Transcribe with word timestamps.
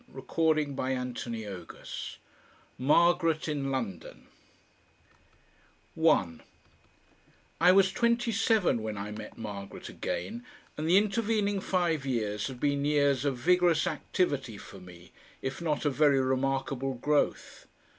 CHAPTER 0.07 0.55
THE 0.73 1.13
SECOND 1.13 1.67
~~ 2.21 2.77
MARGARET 2.79 3.47
IN 3.47 3.69
LONDON 3.69 4.25
1 5.93 6.41
I 7.61 7.71
was 7.71 7.91
twenty 7.91 8.31
seven 8.31 8.81
when 8.81 8.97
I 8.97 9.11
met 9.11 9.37
Margaret 9.37 9.89
again, 9.89 10.43
and 10.75 10.89
the 10.89 10.97
intervening 10.97 11.59
five 11.61 12.03
years 12.03 12.47
had 12.47 12.59
been 12.59 12.83
years 12.83 13.25
of 13.25 13.37
vigorous 13.37 13.85
activity 13.85 14.57
for 14.57 14.79
me, 14.79 15.11
if 15.43 15.61
not 15.61 15.85
of 15.85 15.93
very 15.93 16.19
remarkable 16.19 16.95
growth. 16.95 17.67